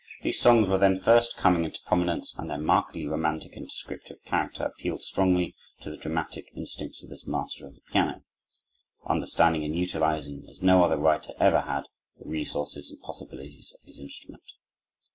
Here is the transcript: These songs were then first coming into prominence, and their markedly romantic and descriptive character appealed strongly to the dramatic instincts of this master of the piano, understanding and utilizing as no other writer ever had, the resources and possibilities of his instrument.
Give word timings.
These 0.23 0.39
songs 0.41 0.67
were 0.67 0.79
then 0.79 0.99
first 0.99 1.37
coming 1.37 1.63
into 1.63 1.79
prominence, 1.85 2.33
and 2.35 2.49
their 2.49 2.57
markedly 2.57 3.05
romantic 3.05 3.55
and 3.55 3.67
descriptive 3.67 4.23
character 4.25 4.63
appealed 4.63 5.03
strongly 5.03 5.53
to 5.81 5.91
the 5.91 5.97
dramatic 5.97 6.47
instincts 6.55 7.03
of 7.03 7.11
this 7.11 7.27
master 7.27 7.67
of 7.67 7.75
the 7.75 7.81
piano, 7.81 8.23
understanding 9.05 9.63
and 9.63 9.75
utilizing 9.77 10.47
as 10.49 10.59
no 10.59 10.83
other 10.83 10.97
writer 10.97 11.33
ever 11.39 11.61
had, 11.61 11.83
the 12.17 12.27
resources 12.27 12.89
and 12.89 12.99
possibilities 13.03 13.75
of 13.79 13.85
his 13.85 13.99
instrument. 13.99 14.53